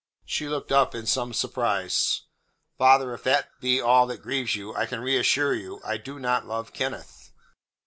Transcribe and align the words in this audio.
She 0.25 0.49
looked 0.49 0.71
up 0.71 0.95
in 0.95 1.05
some 1.05 1.31
surprise. 1.31 2.23
"Father, 2.75 3.13
if 3.13 3.21
that 3.25 3.49
be 3.59 3.79
all 3.79 4.07
that 4.07 4.23
grieves 4.23 4.55
you, 4.55 4.73
I 4.73 4.87
can 4.87 5.01
reassure 5.01 5.53
you. 5.53 5.79
I 5.85 5.97
do 5.97 6.17
not 6.17 6.47
love 6.47 6.73
Kenneth." 6.73 7.31